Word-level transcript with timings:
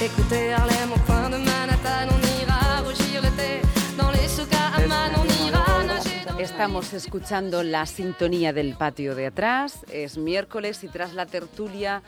Écoutez 0.00 0.52
Harlem 0.52 0.92
au 0.92 0.98
coin 1.06 1.28
de 1.28 1.38
Manhattan, 1.38 2.08
on 2.14 2.40
ira 2.40 2.82
rougir 2.82 3.20
l'été. 3.20 3.60
Dans 3.96 4.12
les 4.12 4.28
souks 4.28 4.54
à 4.54 4.76
Amman, 4.76 5.10
on 5.16 5.26
ira 5.44 5.84
nager 5.84 6.24
dans... 6.24 6.38
Estamos 6.38 6.92
escuchando 6.92 7.64
la 7.64 7.84
sintonía 7.84 8.52
del 8.52 8.76
patio 8.76 9.16
de 9.16 9.26
atrás. 9.26 9.84
Es 9.90 10.16
miércoles 10.16 10.84
y 10.84 10.88
tras 10.88 11.14
la 11.14 11.26
tertulia, 11.26 12.02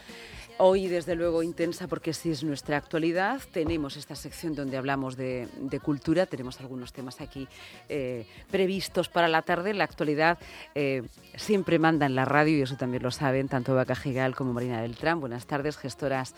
hoy 0.59 0.87
desde 0.87 1.17
luego 1.17 1.43
intensa 1.43 1.89
porque 1.89 2.13
sí 2.13 2.31
es 2.31 2.45
nuestra 2.45 2.77
actualidad, 2.77 3.41
tenemos 3.51 3.97
esta 3.97 4.15
sección 4.15 4.55
donde 4.55 4.77
hablamos 4.77 5.17
de, 5.17 5.49
de 5.59 5.81
cultura, 5.81 6.27
tenemos 6.27 6.61
algunos 6.61 6.93
temas 6.93 7.21
aquí 7.21 7.49
eh, 7.89 8.25
previstos 8.53 9.09
para 9.09 9.27
la 9.27 9.43
tarde. 9.43 9.75
La 9.75 9.83
actualidad 9.83 10.39
eh, 10.77 11.03
siempre 11.35 11.81
manda 11.81 12.07
en 12.07 12.15
la 12.15 12.25
radio 12.25 12.57
y 12.57 12.63
eso 12.63 12.77
también 12.77 13.03
lo 13.03 13.11
saben 13.11 13.49
tanto 13.49 13.75
Vaca 13.75 13.97
Gigal 13.97 14.37
como 14.37 14.53
Marina 14.53 14.81
Beltrán. 14.81 15.19
Buenas 15.19 15.47
tardes, 15.47 15.77
gestoras 15.77 16.37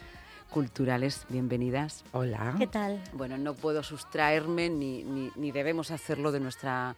culturales, 0.52 1.24
bienvenidas. 1.30 2.04
Hola. 2.12 2.54
¿Qué 2.58 2.66
tal? 2.66 3.00
Bueno, 3.14 3.38
no 3.38 3.54
puedo 3.54 3.82
sustraerme 3.82 4.68
ni, 4.68 5.02
ni, 5.02 5.30
ni 5.34 5.50
debemos 5.50 5.90
hacerlo 5.90 6.30
de 6.30 6.40
nuestra 6.40 6.94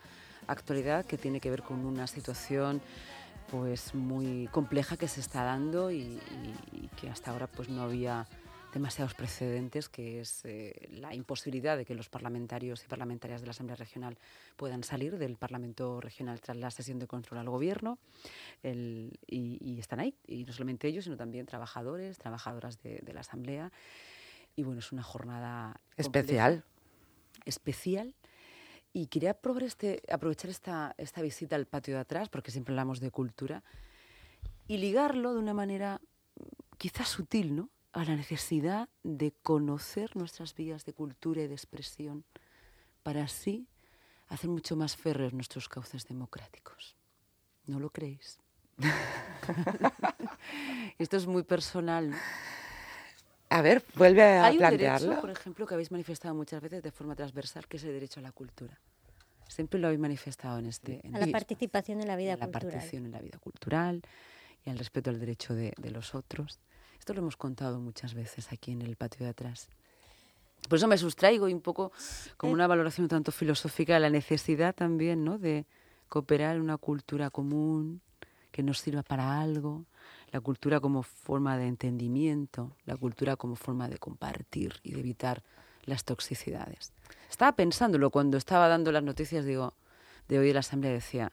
actualidad 0.49 1.05
que 1.07 1.17
tiene 1.17 1.41
que 1.41 1.51
ver 1.51 1.63
con 1.63 1.85
una 1.87 2.07
situación 2.09 2.83
pues 3.51 3.95
muy 3.95 4.49
compleja 4.51 4.97
que 4.97 5.07
se 5.07 5.21
está 5.21 5.45
dando 5.45 5.91
y, 5.93 5.99
y- 6.01 6.21
y 6.73 6.91
que 7.01 7.09
hasta 7.09 7.31
ahora 7.31 7.47
pues 7.47 7.69
no 7.69 7.83
había 7.83 8.27
demasiados 8.75 9.15
precedentes, 9.15 9.89
que 9.89 10.21
es 10.21 10.45
eh, 10.45 10.89
la 10.91 11.15
imposibilidad 11.15 11.77
de 11.79 11.85
que 11.87 11.95
los 11.95 12.09
parlamentarios 12.11 12.85
y 12.85 12.89
parlamentarias 12.89 13.41
de 13.41 13.47
la 13.47 13.53
Asamblea 13.53 13.77
Regional 13.77 14.19
puedan 14.57 14.83
salir 14.85 15.17
del 15.17 15.37
Parlamento 15.37 16.01
Regional 16.01 16.41
tras 16.41 16.57
la 16.59 16.71
sesión 16.71 16.99
de 16.99 17.07
control 17.07 17.39
al 17.39 17.49
Gobierno. 17.49 17.99
El- 18.63 19.19
y, 19.27 19.59
y 19.65 19.79
están 19.79 20.01
ahí, 20.01 20.15
y 20.27 20.45
no 20.45 20.53
solamente 20.53 20.89
ellos, 20.89 21.05
sino 21.05 21.17
también 21.17 21.47
trabajadores, 21.47 22.19
trabajadoras 22.19 22.83
de, 22.83 22.99
de 22.99 23.13
la 23.15 23.21
Asamblea. 23.21 23.73
Y 24.57 24.63
bueno, 24.65 24.81
es 24.81 24.93
una 24.93 25.03
jornada 25.03 25.81
compleja 25.97 26.21
Especial. 26.21 26.65
especial. 27.45 28.15
Y 28.93 29.07
quería 29.07 29.37
este, 29.63 30.03
aprovechar 30.11 30.51
esta, 30.51 30.95
esta 30.99 31.23
visita 31.23 31.57
al 31.57 31.67
patio 31.67 31.95
de 31.95 32.01
atrás, 32.01 32.29
porque 32.29 32.51
siempre 32.51 32.73
hablamos 32.73 33.01
de 33.01 33.11
cultura, 33.11 33.63
y 34.69 34.79
ligarlo 34.79 35.33
de 35.33 35.39
una 35.41 35.55
manera 35.55 36.01
mm, 36.37 36.77
quizás 36.79 37.09
sutil, 37.09 37.55
¿no? 37.57 37.71
A 37.95 38.05
la 38.05 38.17
necesidad 38.17 38.89
de 39.05 39.33
conocer 39.43 40.17
nuestras 40.17 40.55
vías 40.55 40.85
de 40.85 40.93
cultura 40.93 41.43
y 41.43 41.47
de 41.47 41.55
expresión, 41.55 42.25
para 43.05 43.23
así 43.23 43.69
hacer 44.29 44.51
mucho 44.51 44.75
más 44.75 44.97
férreos 44.97 45.33
nuestros 45.33 45.69
cauces 45.69 46.05
democráticos. 46.07 46.97
¿No 47.67 47.79
lo 47.79 47.91
creéis? 47.91 48.41
Esto 50.99 51.17
es 51.17 51.27
muy 51.27 51.45
personal. 51.45 52.11
¿no? 52.11 52.17
A 53.51 53.63
ver, 53.63 53.85
vuelve 53.95 54.23
a 54.25 54.47
Hay 54.47 54.55
un 54.55 54.59
plantearlo. 54.59 55.07
derecho, 55.07 55.21
por 55.21 55.31
ejemplo, 55.31 55.67
que 55.67 55.75
habéis 55.75 55.93
manifestado 55.93 56.35
muchas 56.35 56.61
veces 56.61 56.83
de 56.83 56.91
forma 56.91 57.15
transversal, 57.15 57.69
que 57.69 57.77
es 57.77 57.85
el 57.85 57.93
derecho 57.93 58.19
a 58.21 58.25
la 58.25 58.33
cultura. 58.33 58.77
Siempre 59.49 59.79
lo 59.79 59.87
habéis 59.87 60.01
manifestado 60.01 60.59
en 60.59 60.67
este... 60.67 61.07
en 61.07 61.15
A 61.15 61.21
la 61.21 61.27
participación 61.29 62.01
en 62.01 62.09
la 62.09 62.17
vida 62.17 62.33
la 62.37 62.47
cultural. 62.47 62.53
participación 62.63 63.05
en 63.07 63.13
la 63.13 63.21
vida 63.21 63.39
cultural 63.39 64.03
y 64.65 64.71
al 64.71 64.79
respeto 64.79 65.11
al 65.11 65.21
derecho 65.21 65.55
de, 65.55 65.73
de 65.79 65.91
los 65.93 66.15
otros. 66.17 66.59
Esto 67.05 67.13
lo 67.13 67.21
hemos 67.21 67.37
contado 67.37 67.81
muchas 67.81 68.15
veces 68.15 68.51
aquí 68.51 68.73
en 68.73 68.81
el 68.81 68.97
patio 68.97 69.27
de 69.27 69.31
atrás. 69.33 69.69
Por 70.71 70.79
eso 70.79 70.89
me 70.89 70.97
sustraigo 70.97 71.51
y 71.51 71.53
un 71.53 71.61
poco 71.61 71.93
como 72.39 72.53
Eh. 72.53 72.55
una 72.55 72.67
valoración 72.67 73.09
tanto 73.09 73.31
filosófica 73.31 73.93
de 73.93 74.01
la 74.01 74.09
necesidad 74.09 74.75
también 74.75 75.23
¿no? 75.23 75.37
de 75.37 75.67
cooperar 76.09 76.57
en 76.57 76.63
una 76.63 76.79
cultura 76.79 77.29
común 77.29 78.01
que 78.51 78.63
nos 78.63 78.79
sirva 78.79 79.03
para 79.03 79.39
algo, 79.39 79.85
la 80.33 80.41
cultura 80.41 80.81
como 80.81 81.03
forma 81.03 81.59
de 81.59 81.67
entendimiento, 81.67 82.75
la 82.87 82.97
cultura 82.97 83.37
como 83.37 83.55
forma 83.55 83.87
de 83.87 83.99
compartir 83.99 84.81
y 84.83 84.93
de 84.93 85.01
evitar 85.01 85.43
las 85.85 86.05
toxicidades. 86.05 86.95
Estaba 87.29 87.53
pensándolo 87.53 88.09
cuando 88.09 88.39
estaba 88.39 88.67
dando 88.67 88.91
las 88.93 89.03
noticias 89.03 89.45
digo, 89.45 89.75
de 90.27 90.39
hoy 90.39 90.47
de 90.47 90.55
la 90.55 90.61
Asamblea, 90.61 90.91
decía, 90.91 91.33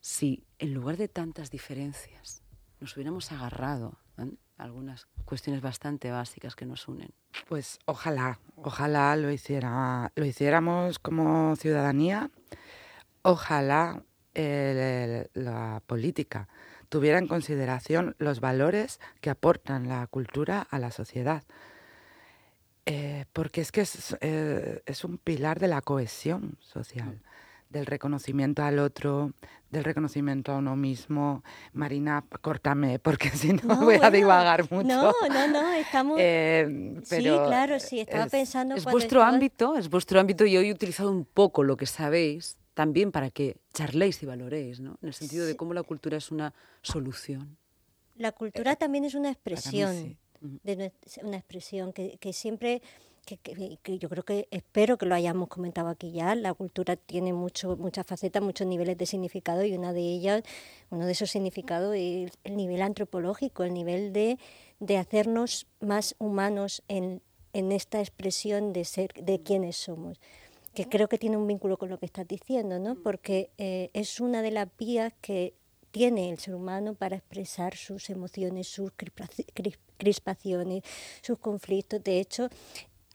si 0.00 0.44
en 0.58 0.72
lugar 0.72 0.96
de 0.96 1.08
tantas 1.08 1.50
diferencias 1.50 2.40
nos 2.80 2.96
hubiéramos 2.96 3.32
agarrado 3.32 3.98
¿eh? 4.16 4.30
Algunas 4.58 5.06
cuestiones 5.24 5.62
bastante 5.62 6.10
básicas 6.10 6.54
que 6.56 6.66
nos 6.66 6.88
unen. 6.88 7.10
Pues 7.48 7.78
ojalá, 7.86 8.40
ojalá 8.56 9.14
lo 9.16 9.30
hiciera, 9.30 10.12
lo 10.14 10.24
hiciéramos 10.24 10.98
como 10.98 11.56
ciudadanía. 11.56 12.30
Ojalá 13.22 14.02
el- 14.34 14.76
el- 14.78 15.30
la 15.34 15.82
política 15.86 16.48
tuviera 16.88 17.18
en 17.18 17.28
consideración 17.28 18.14
los 18.18 18.40
valores 18.40 19.00
que 19.20 19.30
aportan 19.30 19.88
la 19.88 20.06
cultura 20.06 20.66
a 20.70 20.78
la 20.78 20.90
sociedad. 20.90 21.42
Eh, 22.86 23.26
porque 23.34 23.60
es 23.60 23.70
que 23.70 23.82
es, 23.82 24.16
eh, 24.22 24.82
es 24.86 25.04
un 25.04 25.18
pilar 25.18 25.60
de 25.60 25.68
la 25.68 25.82
cohesión 25.82 26.56
social, 26.60 27.20
del 27.70 27.86
reconocimiento 27.86 28.62
al 28.62 28.78
otro, 28.78 29.32
del 29.70 29.84
reconocimiento 29.84 30.52
a 30.52 30.56
uno 30.58 30.76
mismo. 30.76 31.42
Marina, 31.72 32.24
córtame, 32.40 32.98
porque 32.98 33.28
si 33.30 33.52
no, 33.52 33.76
voy 33.84 33.98
a 34.02 34.10
divagar 34.10 34.70
mucho. 34.70 34.86
No, 34.88 35.12
no, 35.28 35.48
no, 35.48 35.72
estamos... 35.74 36.16
Eh, 36.20 37.00
sí, 37.04 37.22
claro, 37.22 37.78
sí, 37.78 38.00
estaba 38.00 38.24
es- 38.24 38.30
pensando... 38.30 38.74
Es 38.74 38.84
vuestro 38.84 39.20
estaba- 39.20 39.34
ámbito, 39.34 39.76
es 39.76 39.88
vuestro 39.90 40.18
ámbito 40.20 40.46
y 40.46 40.56
hoy 40.56 40.68
he 40.68 40.72
utilizado 40.72 41.10
un 41.10 41.24
poco 41.24 41.62
lo 41.62 41.76
que 41.76 41.86
sabéis 41.86 42.56
también 42.74 43.10
para 43.12 43.30
que 43.30 43.56
charléis 43.74 44.22
y 44.22 44.26
valoréis, 44.26 44.80
¿no? 44.80 44.98
En 45.02 45.08
el 45.08 45.14
sentido 45.14 45.44
de 45.46 45.56
cómo 45.56 45.74
la 45.74 45.82
cultura 45.82 46.16
es 46.16 46.30
una 46.30 46.54
solución. 46.82 47.56
La 48.16 48.32
cultura 48.32 48.76
también 48.76 49.04
es 49.04 49.14
una 49.14 49.28
Eh, 49.28 49.32
expresión, 49.32 50.16
de 50.40 50.92
una 51.24 51.36
expresión 51.36 51.92
que, 51.92 52.16
que 52.18 52.32
siempre, 52.32 52.80
que, 53.36 53.54
que- 53.54 53.78
que 53.82 53.98
yo 53.98 54.08
creo 54.08 54.24
que, 54.24 54.48
espero 54.50 54.96
que 54.96 55.06
lo 55.06 55.14
hayamos 55.14 55.48
comentado 55.48 55.88
aquí 55.88 56.12
ya, 56.12 56.34
la 56.34 56.54
cultura 56.54 56.96
tiene 56.96 57.32
mucho, 57.32 57.76
muchas 57.76 58.06
facetas, 58.06 58.42
muchos 58.42 58.66
niveles 58.66 58.96
de 58.96 59.04
significado 59.06 59.64
y 59.64 59.74
una 59.74 59.92
de 59.92 60.00
ellas, 60.00 60.42
uno 60.90 61.04
de 61.06 61.12
esos 61.12 61.30
significados 61.30 61.94
es 61.96 62.32
el 62.44 62.56
nivel 62.56 62.80
antropológico, 62.82 63.64
el 63.64 63.74
nivel 63.74 64.12
de, 64.12 64.38
de 64.80 64.96
hacernos 64.96 65.66
más 65.80 66.14
humanos 66.18 66.82
en, 66.88 67.20
en 67.52 67.72
esta 67.72 68.00
expresión 68.00 68.72
de 68.72 68.84
ser, 68.84 69.12
de 69.14 69.40
quiénes 69.42 69.76
somos 69.76 70.18
que 70.74 70.88
creo 70.88 71.08
que 71.08 71.18
tiene 71.18 71.36
un 71.36 71.46
vínculo 71.48 71.76
con 71.76 71.88
lo 71.88 71.98
que 71.98 72.06
estás 72.06 72.28
diciendo, 72.28 72.78
¿no? 72.78 72.94
Porque 73.02 73.50
eh, 73.58 73.90
es 73.94 74.20
una 74.20 74.42
de 74.42 74.52
las 74.52 74.68
vías 74.78 75.12
que 75.20 75.54
tiene 75.90 76.30
el 76.30 76.38
ser 76.38 76.54
humano 76.54 76.94
para 76.94 77.16
expresar 77.16 77.74
sus 77.74 78.10
emociones, 78.10 78.68
sus 78.68 78.92
crispaci- 78.92 79.46
cris- 79.54 79.78
crispaciones, 79.96 80.84
sus 81.20 81.38
conflictos. 81.38 82.04
De 82.04 82.20
hecho, 82.20 82.48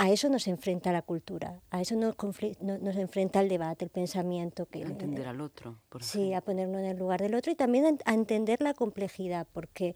a 0.03 0.09
eso 0.12 0.28
nos 0.28 0.47
enfrenta 0.47 0.91
la 0.91 1.02
cultura, 1.02 1.62
a 1.69 1.80
eso 1.80 1.96
nos, 1.96 2.16
no- 2.62 2.78
nos 2.78 2.96
enfrenta 2.97 3.40
el 3.40 3.47
debate, 3.47 3.86
el 3.86 3.91
pensamiento. 3.91 4.66
Que, 4.66 4.84
A 4.84 4.88
entender 4.88 5.28
al 5.28 5.40
otro, 5.40 5.78
por 5.88 6.03
Sí, 6.03 6.19
ejemplo. 6.19 6.38
a 6.38 6.41
ponernos 6.41 6.80
en 6.81 6.88
el 6.88 6.97
lugar 6.97 7.22
del 7.22 7.36
otro 7.36 7.52
y 7.52 7.56
también 7.56 7.86
a, 7.86 8.12
a 8.12 8.13
entender 8.13 8.62
la 8.62 8.74
complejidad, 8.74 9.47
porque 9.53 9.96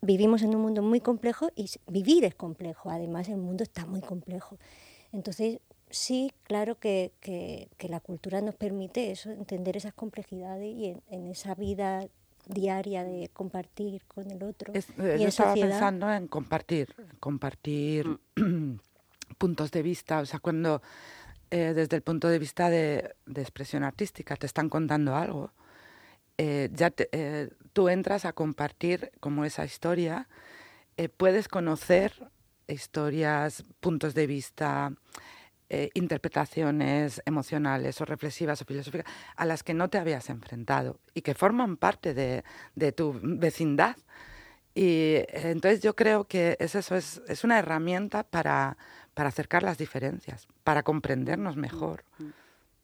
vivimos 0.00 0.42
en 0.42 0.54
un 0.54 0.62
mundo 0.62 0.80
muy 0.82 1.00
complejo 1.00 1.48
y 1.56 1.68
vivir 1.88 2.24
es 2.24 2.36
complejo, 2.36 2.88
además 2.90 3.28
el 3.28 3.38
mundo 3.38 3.64
está 3.64 3.84
muy 3.84 4.00
complejo. 4.00 4.58
Entonces, 5.12 5.58
sí, 5.90 6.30
claro 6.44 6.78
que, 6.78 7.10
que- 7.20 7.68
que 7.78 7.88
la 7.88 7.98
cultura 7.98 8.40
nos 8.40 8.54
permite 8.54 9.10
eso, 9.10 9.30
entender 9.32 9.76
esas 9.76 9.92
complejidades 9.94 10.72
y 10.72 10.86
en, 10.86 11.02
en 11.10 11.26
esa 11.26 11.56
vida 11.56 12.06
diaria 12.46 13.02
de 13.02 13.28
compartir 13.32 14.04
con 14.06 14.30
el 14.30 14.42
otro. 14.44 14.72
Es- 14.74 14.88
y 14.96 15.00
en 15.02 15.18
yo 15.18 15.28
estaba 15.28 15.50
sociedad. 15.50 15.68
pensando 15.70 16.12
en 16.12 16.28
compartir, 16.28 16.94
compartir 17.18 18.06
puntos 19.36 19.70
de 19.70 19.82
vista, 19.82 20.20
o 20.20 20.26
sea, 20.26 20.40
cuando 20.40 20.82
eh, 21.50 21.72
desde 21.74 21.96
el 21.96 22.02
punto 22.02 22.28
de 22.28 22.38
vista 22.38 22.68
de, 22.68 23.14
expresión 23.34 23.82
artística 23.82 24.36
te 24.36 24.44
están 24.44 24.68
contando 24.68 25.16
algo, 25.16 25.52
eh, 26.36 26.68
ya 26.74 26.90
te- 26.90 27.08
eh, 27.12 27.48
tú 27.72 27.88
entras 27.88 28.26
a 28.26 28.34
compartir 28.34 29.12
como 29.20 29.44
esa 29.44 29.64
historia, 29.64 30.28
puedes 31.16 31.46
conocer 31.46 32.12
historias, 32.66 33.64
puntos 33.78 34.14
de 34.14 34.26
vista, 34.26 34.92
interpretaciones 35.94 37.22
emocionales 37.24 38.00
o 38.00 38.04
reflexivas 38.04 38.60
o 38.60 38.64
filosóficas 38.64 39.06
a 39.36 39.44
las 39.44 39.62
que 39.62 39.74
no 39.74 39.88
te 39.90 39.98
habías 39.98 40.28
enfrentado 40.28 40.98
y 41.14 41.22
que 41.22 41.34
forman 41.34 41.76
parte 41.76 42.14
de, 42.14 42.92
tu 42.92 43.16
vecindad. 43.22 43.96
Y 44.74 45.18
entonces 45.28 45.82
yo 45.82 45.94
creo 45.94 46.24
que 46.24 46.56
es 46.58 46.74
eso, 46.74 46.96
es, 46.96 47.22
es 47.28 47.44
una 47.44 47.60
herramienta 47.60 48.24
para, 48.24 48.76
para 49.18 49.30
acercar 49.30 49.64
las 49.64 49.78
diferencias, 49.78 50.46
para 50.62 50.84
comprendernos 50.84 51.56
mejor. 51.56 52.04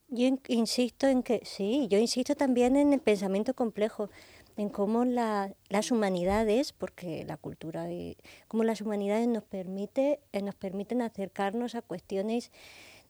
Yo 0.09 0.27
in- 0.27 0.41
insisto 0.49 1.07
en 1.07 1.23
que, 1.23 1.41
sí, 1.45 1.87
yo 1.89 1.97
insisto 1.99 2.35
también 2.35 2.75
en 2.75 2.93
el 2.93 2.99
pensamiento 2.99 3.55
complejo, 3.55 4.11
en 4.57 4.69
cómo 4.69 5.05
la- 5.05 5.55
las 5.69 5.93
humanidades, 5.93 6.73
porque 6.73 7.25
la 7.25 7.37
cultura, 7.37 7.89
y 7.93 8.17
cómo 8.49 8.65
las 8.65 8.81
humanidades 8.81 9.29
nos, 9.29 9.45
permite, 9.45 10.19
eh, 10.33 10.43
nos 10.43 10.57
permiten 10.57 11.03
acercarnos 11.03 11.77
a 11.77 11.83
cuestiones 11.83 12.51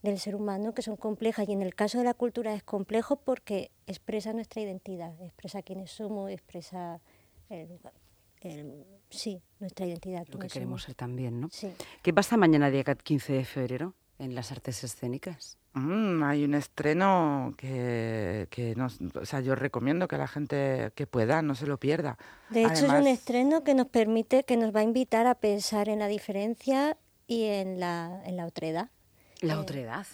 del 0.02 0.18
ser 0.18 0.36
humano 0.36 0.74
que 0.74 0.82
son 0.82 0.96
complejas. 0.98 1.48
Y 1.48 1.52
en 1.54 1.62
el 1.62 1.74
caso 1.74 1.96
de 1.96 2.04
la 2.04 2.12
cultura 2.12 2.52
es 2.52 2.62
complejo 2.62 3.16
porque 3.16 3.70
expresa 3.86 4.34
nuestra 4.34 4.60
identidad, 4.60 5.18
expresa 5.22 5.62
quiénes 5.62 5.90
somos, 5.92 6.30
expresa 6.30 7.00
el- 7.48 7.80
el- 8.44 8.84
sí, 9.10 9.42
nuestra 9.60 9.86
identidad. 9.86 10.26
Lo 10.30 10.38
que 10.38 10.48
queremos 10.48 10.82
somos. 10.82 10.84
ser 10.84 10.94
también, 10.94 11.40
¿no? 11.40 11.48
Sí. 11.50 11.72
¿Qué 12.02 12.12
pasa 12.12 12.36
mañana, 12.36 12.70
día 12.70 12.84
15 12.84 13.32
de 13.32 13.44
febrero, 13.44 13.94
en 14.18 14.34
las 14.34 14.52
artes 14.52 14.84
escénicas? 14.84 15.58
Mm, 15.72 16.22
hay 16.22 16.44
un 16.44 16.54
estreno 16.54 17.52
que, 17.56 18.46
que 18.50 18.76
nos, 18.76 18.98
o 19.20 19.26
sea, 19.26 19.40
yo 19.40 19.56
recomiendo 19.56 20.06
que 20.06 20.16
la 20.16 20.28
gente 20.28 20.92
que 20.94 21.06
pueda 21.08 21.42
no 21.42 21.56
se 21.56 21.66
lo 21.66 21.78
pierda. 21.80 22.16
De 22.50 22.62
hecho, 22.62 22.72
es 22.74 22.82
un 22.82 22.90
Además- 22.90 23.10
estreno 23.18 23.64
que 23.64 23.74
nos 23.74 23.88
permite, 23.88 24.44
que 24.44 24.56
nos 24.56 24.74
va 24.74 24.80
a 24.80 24.84
invitar 24.84 25.26
a 25.26 25.34
pensar 25.34 25.88
en 25.88 25.98
la 25.98 26.06
diferencia 26.06 26.96
y 27.26 27.44
en 27.46 27.80
la, 27.80 28.22
en 28.24 28.36
la 28.36 28.46
otredad. 28.46 28.90
La 29.40 29.54
Eh, 29.54 29.56
otredad. 29.56 30.06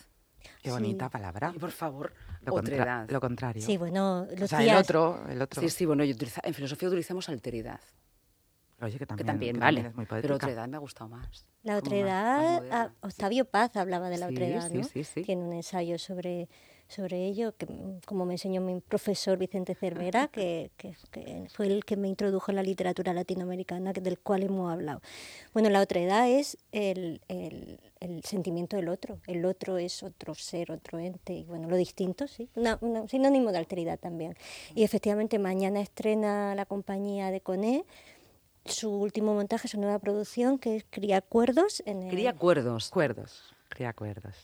Qué 0.63 0.69
Sí. 0.69 0.71
bonita 0.71 1.11
palabra. 1.11 1.53
Y 1.55 1.59
por 1.59 1.71
favor, 1.73 2.15
Lo, 2.43 2.53
contra- 2.53 3.05
lo 3.07 3.21
contrario. 3.21 3.61
Sí, 3.63 3.77
bueno, 3.77 4.27
o 4.43 4.47
sea, 4.47 4.63
el 4.63 4.75
otro, 4.79 5.23
el 5.29 5.43
otro. 5.43 5.61
Sí, 5.61 5.69
sí, 5.69 5.85
bueno, 5.85 6.05
yo 6.05 6.15
utiliza- 6.15 6.41
en 6.43 6.55
filosofía 6.55 6.89
utilizamos 6.89 7.29
alteridad, 7.29 7.81
Oye, 8.83 8.99
que 8.99 9.07
también, 9.07 9.17
que 9.19 9.25
también 9.33 9.55
que 9.55 9.61
vale, 9.61 9.77
también 9.83 9.91
es 9.91 9.97
muy 9.97 10.07
pero 10.07 10.21
poética. 10.21 10.35
otredad 10.37 10.69
me 10.69 10.77
ha 10.77 10.81
gustado 10.81 11.11
más. 11.11 11.47
La 11.63 11.79
como 11.81 11.97
más- 11.97 12.05
más 12.05 12.39
otredad, 12.39 12.53
moderna. 12.55 12.95
ah, 13.01 13.07
Octavio 13.07 13.45
Paz 13.45 13.77
hablaba 13.77 14.09
de 14.09 14.17
la 14.19 14.29
Sí, 14.29 14.33
otredad, 14.35 14.69
sí, 14.71 14.79
¿no? 14.79 14.85
sí, 14.85 15.05
sí. 15.05 15.23
Tiene 15.23 15.43
un 15.45 15.53
ensayo 15.53 15.99
sobre, 15.99 16.49
sobre 16.89 17.27
ello, 17.27 17.55
que 17.55 17.67
como 18.07 18.25
me 18.25 18.33
enseñó 18.35 18.63
mi 18.63 18.81
profesor 18.81 19.37
Vicente 19.37 19.75
Cervera, 19.75 20.29
que, 20.29 20.71
que- 20.79 20.97
que 21.11 21.47
fue 21.53 21.67
el 21.67 21.85
que 21.85 21.99
me 21.99 22.09
introdujo 22.09 22.51
en 22.51 22.57
la 22.57 22.63
literatura 22.63 23.13
latinoamericana, 23.13 23.93
del 23.93 24.19
cual 24.19 24.43
hemos 24.45 24.73
hablado. 24.73 25.03
Bueno, 25.53 25.69
la 25.69 25.83
otredad 25.83 26.31
es 26.31 26.57
el, 26.73 27.21
el- 27.29 27.79
el 28.01 28.25
sentimiento 28.25 28.77
del 28.77 28.89
otro. 28.89 29.19
El 29.27 29.45
otro 29.45 29.77
es 29.77 30.03
otro 30.03 30.35
ser, 30.35 30.73
otro 30.73 30.99
ente, 30.99 31.35
y 31.35 31.45
bueno, 31.45 31.69
lo 31.69 31.77
distinto, 31.77 32.27
sí. 32.27 32.49
Una, 32.55 32.79
una- 32.81 33.07
sinónimo 33.07 33.53
de 33.53 33.59
alteridad 33.59 33.99
también. 33.99 34.35
Y 34.75 34.83
efectivamente, 34.83 35.39
mañana 35.39 35.83
estrena 35.83 36.55
la 36.55 36.65
compañía 36.65 37.31
de 37.31 37.43
Coné 37.43 37.85
su 38.65 38.91
último 38.91 39.35
montaje, 39.35 39.69
su 39.69 39.81
nueva 39.81 39.99
producción, 39.99 40.59
que 40.59 40.77
es 40.77 40.85
Cría 40.91 41.21
Cuerdos. 41.21 41.83
En 41.87 42.03
el- 42.03 42.11
Cría 42.11 42.31
acuerdos. 42.31 42.91
Cuerdos, 42.91 43.55
cría 43.69 43.93
cuerdos. 43.93 44.35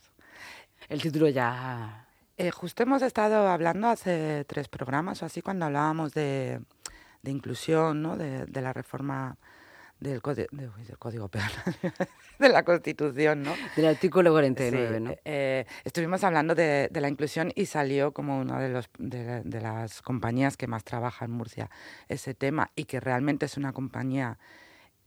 El 0.88 1.00
título 1.02 1.28
ya... 1.28 2.02
Eh, 2.38 2.50
justo 2.50 2.82
hemos 2.82 3.00
estado 3.00 3.48
hablando 3.48 3.88
hace 3.88 4.44
tres 4.46 4.68
programas 4.68 5.22
o 5.22 5.26
así 5.26 5.40
cuando 5.40 5.64
hablábamos 5.64 6.12
de, 6.12 6.60
de 7.22 7.30
inclusión, 7.30 8.02
¿no? 8.02 8.16
de, 8.18 8.44
de 8.44 8.60
la 8.60 8.74
reforma 8.74 9.38
del, 10.00 10.20
código, 10.22 10.48
del 10.52 10.98
código 10.98 11.28
penal, 11.28 11.50
de 12.38 12.48
la 12.48 12.64
Constitución, 12.64 13.42
¿no? 13.42 13.54
Del 13.76 13.86
artículo 13.86 14.30
49, 14.32 14.96
Sí, 14.98 15.02
¿no? 15.04 15.14
eh, 15.24 15.64
estuvimos 15.84 16.22
hablando 16.24 16.54
de, 16.54 16.88
de 16.90 17.00
la 17.00 17.08
inclusión 17.08 17.50
y 17.54 17.66
salió 17.66 18.12
como 18.12 18.38
una 18.38 18.60
de, 18.60 18.68
los, 18.68 18.88
de, 18.98 19.42
de 19.42 19.60
las 19.60 20.02
compañías 20.02 20.56
que 20.56 20.66
más 20.66 20.84
trabaja 20.84 21.24
en 21.24 21.30
Murcia 21.30 21.70
ese 22.08 22.34
tema 22.34 22.70
y 22.76 22.84
que 22.84 23.00
realmente 23.00 23.46
es 23.46 23.56
una 23.56 23.72
compañía 23.72 24.38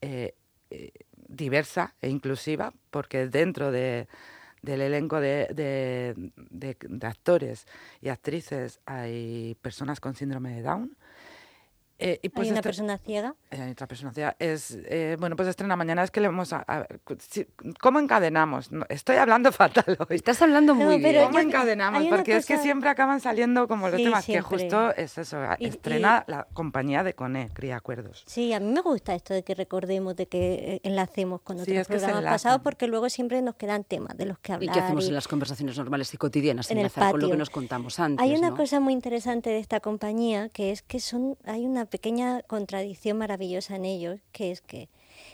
eh, 0.02 0.34
eh, 0.72 0.92
diversa 1.28 1.94
e 2.02 2.10
inclusiva 2.10 2.74
porque 2.90 3.28
dentro 3.28 3.72
de, 3.72 4.08
del 4.64 4.82
elenco 4.82 5.20
de, 5.22 5.48
de- 5.54 6.32
de- 6.36 6.78
de 6.82 7.08
actores 7.08 7.68
y 8.02 8.10
actrices 8.10 8.80
hay 8.86 9.56
personas 9.62 10.00
con 10.00 10.16
síndrome 10.16 10.56
de 10.56 10.62
Down. 10.64 10.98
Eh, 12.02 12.18
y 12.24 12.30
pues 12.30 12.46
Hay 12.46 12.52
una 12.52 12.60
este- 12.60 12.70
persona 12.70 12.98
ciega. 12.98 13.36
eh, 13.52 13.70
otra 13.74 13.86
persona 13.86 14.14
ciega. 14.14 14.34
es 14.40 14.78
eh, 14.86 15.18
bueno 15.20 15.36
pues 15.36 15.50
estrena 15.50 15.76
mañana 15.76 16.02
es 16.04 16.12
que 16.12 16.22
le 16.22 16.28
vamos 16.30 16.54
a, 16.54 16.64
a- 16.66 16.88
si- 17.20 17.46
cómo 17.82 18.00
encadenamos 18.00 18.72
No, 18.72 18.86
estoy 18.88 19.18
hablando 19.18 19.52
fatal 19.52 19.98
hoy 20.10 20.16
Estás 20.16 20.42
hablando 20.42 20.74
No, 20.76 20.86
muy 20.86 21.02
pero 21.02 21.20
bien. 21.20 21.26
cómo 21.28 21.40
encadenamos 21.40 22.02
hay 22.02 22.10
porque 22.10 22.38
es 22.38 22.46
que 22.46 22.58
siempre 22.58 22.90
acaban 22.90 23.20
saliendo 23.20 23.68
como 23.68 23.90
los 23.90 23.98
Sí, 23.98 24.06
temas 24.06 24.24
siempre. 24.24 24.50
que 24.58 24.64
justo 24.64 24.96
es 24.96 25.18
eso 25.18 25.38
Y- 25.60 25.66
estrena 25.68 26.24
la 26.28 26.48
compañía 26.54 27.04
de 27.04 27.14
Cone 27.16 27.50
cría 27.54 27.76
acuerdos 27.76 28.24
Sí, 28.28 28.54
a 28.54 28.62
mí 28.62 28.72
me 28.72 28.82
gusta 28.82 29.14
esto 29.14 29.34
de 29.34 29.44
que 29.44 29.54
recordemos, 29.54 30.16
de 30.16 30.28
que 30.28 30.80
enlacemos 30.84 31.42
con 31.42 31.58
Sí, 31.66 31.72
otros 31.78 31.88
se 31.88 31.94
programas 32.08 32.24
pasados, 32.24 32.62
porque 32.62 32.88
luego 32.88 33.10
siempre 33.10 33.42
nos 33.42 33.56
quedan 33.56 33.84
temas 33.84 34.16
de 34.18 34.26
los 34.26 34.40
que 34.40 34.54
¿Y 34.54 34.56
hablar. 34.56 34.74
qué 34.74 34.80
hacemos 34.80 35.04
y- 35.04 35.08
en 35.10 35.16
las 35.16 35.28
conversaciones 35.28 35.78
normales 35.78 36.14
y 36.14 36.18
cotidianas? 36.18 36.72
en 36.72 36.78
el 36.78 36.86
Enlazar 36.86 37.12
con 37.12 37.20
lo 37.20 37.28
que 37.28 37.32
patio. 37.32 37.40
nos 37.40 37.50
contamos 37.50 38.00
antes, 38.00 38.24
Hay 38.24 38.36
una 38.36 38.52
¿no? 38.52 38.56
cosa 38.56 38.80
muy 38.80 38.94
interesante 38.94 39.50
de 39.50 39.60
esta 39.60 39.80
compañía, 39.82 40.48
que 40.50 40.72
es 40.72 40.82
que 40.82 41.00
son, 41.02 41.38
hay 41.46 41.66
una 41.66 41.89
pequeña 41.90 42.42
contradicción 42.44 43.18
maravillosa 43.18 43.76
en 43.76 43.86
ellos, 43.86 44.20
que 44.32 44.52
es 44.52 44.62
que 44.62 44.90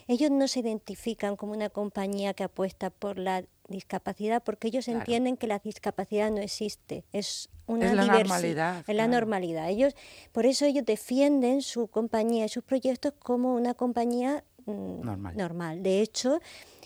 ellos 0.07 0.31
no 0.31 0.47
se 0.47 0.59
identifican 0.61 1.35
como 1.35 1.53
una 1.53 1.69
compañía 1.69 2.33
que 2.33 2.43
apuesta 2.43 2.89
por 2.89 3.17
la 3.19 3.43
discapacidad, 3.67 4.43
porque 4.43 4.67
ellos 4.67 4.85
Claro. 4.85 4.99
entienden 4.99 5.37
que 5.37 5.47
la 5.47 5.59
discapacidad 5.59 6.31
no 6.31 6.37
existe, 6.41 7.03
es 7.11 7.49
una 7.67 7.87
Es 7.87 7.93
la 7.95 8.05
normalidad, 8.05 8.83
es 8.87 8.95
la 8.95 9.07
normalidad. 9.07 9.69
Ellos, 9.69 9.95
por 10.31 10.45
eso 10.45 10.65
ellos 10.65 10.85
defienden 10.85 11.61
su 11.61 11.87
compañía 11.87 12.45
y 12.45 12.49
sus 12.49 12.63
proyectos 12.63 13.13
como 13.19 13.55
una 13.55 13.73
compañía 13.73 14.43
mm, 14.65 15.01
Normal. 15.01 15.37
normal. 15.37 15.83
De 15.83 16.01
hecho, 16.01 16.39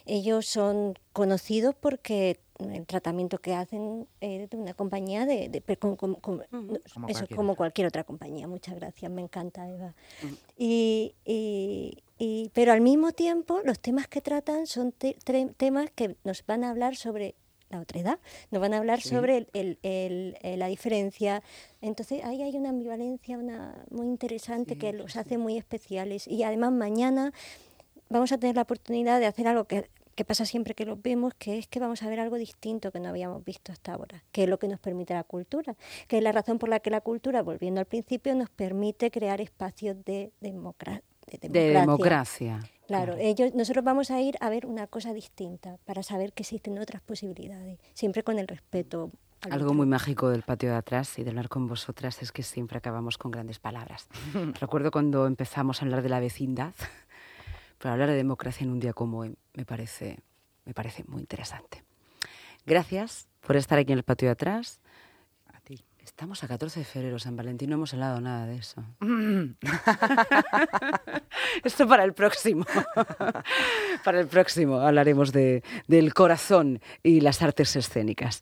ellos 0.05 0.45
son 0.45 0.97
conocidos 1.13 1.75
porque 1.75 2.39
el 2.59 2.85
tratamiento 2.85 3.37
que 3.39 3.53
hacen 3.53 4.05
es 4.19 4.49
de 4.49 4.57
una 4.57 4.73
compañía 4.73 5.25
de, 5.25 5.47
de- 5.49 5.61
pe- 5.61 5.77
como, 5.77 5.95
eso, 6.05 6.99
cualquier 7.01 7.35
como 7.37 7.51
otra. 7.53 7.57
cualquier 7.57 7.87
otra 7.87 8.03
compañía. 8.03 8.47
Muchas 8.47 8.75
gracias, 8.75 9.09
me 9.11 9.21
encanta 9.21 9.69
Eva. 9.69 9.93
Y, 10.57 11.15
y- 11.25 12.03
y- 12.17 12.51
pero 12.53 12.73
al 12.73 12.81
mismo 12.81 13.11
tiempo 13.13 13.61
los 13.63 13.79
temas 13.79 14.07
que 14.07 14.21
tratan 14.21 14.67
son 14.67 14.91
te- 14.91 15.17
tre- 15.25 15.53
temas 15.55 15.89
que 15.95 16.17
nos 16.25 16.45
van 16.45 16.63
a 16.65 16.69
hablar 16.71 16.95
sobre 16.97 17.35
la 17.69 17.79
otredad, 17.79 18.19
nos 18.51 18.59
van 18.61 18.73
a 18.73 18.77
hablar 18.79 18.99
sobre 18.99 19.37
el- 19.37 19.47
el- 19.53 19.79
el- 19.83 20.37
eh, 20.41 20.57
la 20.57 20.67
diferencia. 20.67 21.41
Entonces 21.81 22.23
ahí 22.25 22.41
hay 22.41 22.57
una 22.57 22.69
ambivalencia 22.69 23.37
una, 23.37 23.85
muy 23.91 24.07
interesante 24.07 24.77
que 24.77 24.91
los 24.91 25.15
hace 25.15 25.37
muy 25.37 25.55
especiales. 25.57 26.27
Y 26.27 26.43
además 26.43 26.71
mañana 26.73 27.31
vamos 28.09 28.31
a 28.31 28.37
tener 28.39 28.55
la 28.55 28.63
oportunidad 28.63 29.19
de 29.19 29.27
hacer 29.27 29.47
algo 29.47 29.65
que, 29.65 29.87
que 30.15 30.25
pasa 30.25 30.45
siempre 30.45 30.73
que 30.75 30.85
los 30.85 31.01
vemos, 31.01 31.33
que 31.37 31.57
es 31.57 31.67
que 31.67 31.79
vamos 31.79 32.03
a 32.03 32.09
ver 32.09 32.19
algo 32.19 32.35
distinto 32.37 32.91
que 32.91 32.99
no 32.99 33.09
habíamos 33.09 33.43
visto 33.45 33.71
hasta 33.71 33.93
ahora, 33.93 34.23
que 34.31 34.43
es 34.43 34.49
lo 34.49 34.59
que 34.59 34.67
nos 34.67 34.79
permite 34.79 35.13
la 35.13 35.23
cultura, 35.23 35.75
que 36.07 36.17
es 36.17 36.23
la 36.23 36.31
razón 36.31 36.59
por 36.59 36.69
la 36.69 36.79
que 36.79 36.89
la 36.89 37.01
cultura, 37.01 37.41
volviendo 37.41 37.79
al 37.79 37.85
principio, 37.85 38.35
nos 38.35 38.49
permite 38.49 39.11
crear 39.11 39.39
espacios 39.41 39.95
de, 40.05 40.31
democra- 40.41 41.01
de 41.27 41.47
De 41.47 41.69
democracia. 41.69 41.81
democracia. 41.81 42.59
Claro, 42.87 43.15
ellos, 43.17 43.53
nosotros 43.53 43.85
vamos 43.85 44.09
a 44.11 44.19
ir 44.19 44.35
a 44.41 44.49
ver 44.49 44.65
una 44.65 44.87
cosa 44.87 45.13
distinta 45.13 45.77
para 45.85 46.01
saber 46.03 46.33
que 46.33 46.41
existen 46.43 46.77
otras 46.79 47.01
posibilidades, 47.03 47.79
siempre 47.93 48.23
con 48.23 48.39
el 48.39 48.47
respeto. 48.47 49.11
al 49.41 49.53
Algo 49.53 49.65
otro. 49.67 49.75
muy 49.77 49.85
mágico 49.85 50.29
del 50.29 50.41
patio 50.41 50.69
de 50.71 50.75
atrás 50.75 51.17
y 51.19 51.23
de 51.23 51.29
hablar 51.29 51.47
con 51.49 51.67
vosotras 51.67 52.21
es 52.23 52.31
que 52.31 52.41
siempre 52.43 52.79
acabamos 52.79 53.17
con 53.19 53.29
grandes 53.31 53.59
palabras. 53.59 54.07
Recuerdo 54.59 54.89
cuando 54.91 55.27
empezamos 55.27 55.81
a 55.81 55.85
hablar 55.85 56.01
de 56.01 56.09
la 56.09 56.19
vecindad, 56.19 56.73
pero 57.79 57.93
hablar 57.93 58.09
de 58.09 58.15
democracia 58.15 58.63
en 58.63 58.71
un 58.71 58.79
día 58.79 58.93
como 58.93 59.19
hoy 59.19 59.35
me 59.53 59.65
parece, 59.65 60.19
me 60.65 60.73
parece 60.73 61.03
muy 61.07 61.21
interesante. 61.21 61.83
Gracias 62.65 63.27
por 63.41 63.55
estar 63.55 63.79
aquí 63.79 63.93
en 63.93 63.97
el 63.97 64.03
patio 64.03 64.27
de 64.27 64.33
atrás. 64.33 64.81
a 65.47 65.59
ti 65.61 65.83
Estamos 66.03 66.43
a 66.43 66.47
14 66.47 66.81
de 66.81 66.85
febrero, 66.85 67.19
San 67.19 67.35
Valentín, 67.35 67.69
no 67.69 67.75
hemos 67.75 67.93
hablado 67.93 68.19
nada 68.19 68.45
de 68.45 68.57
eso. 68.57 68.83
Esto 71.63 71.87
para 71.87 72.03
el 72.03 72.13
próximo. 72.13 72.65
para 74.03 74.19
el 74.19 74.27
próximo 74.27 74.81
hablaremos 74.81 75.31
de, 75.31 75.63
del 75.87 76.13
corazón 76.13 76.81
y 77.01 77.21
las 77.21 77.41
artes 77.41 77.75
escénicas. 77.75 78.37